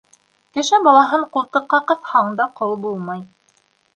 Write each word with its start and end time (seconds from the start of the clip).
Кеше 0.57 0.79
балаһын 0.87 1.25
ҡултыҡҡа 1.35 1.79
ҡыҫһаң 1.91 2.33
да 2.39 2.47
ҡол 2.61 2.75
булмай. 2.87 3.23